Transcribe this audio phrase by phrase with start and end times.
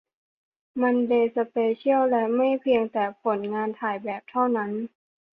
[0.81, 4.71] มันเดย์ สเปเชียล และไม่เพียงแต่ผลงานถ่ายแบบเท่านั้น